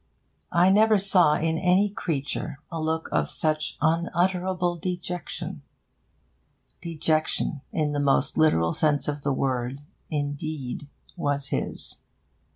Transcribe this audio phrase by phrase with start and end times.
[0.51, 5.61] I never saw in any creature a look of such unutterable dejection.
[6.81, 11.99] Dejection, in the most literal sense of the word, indeed was his.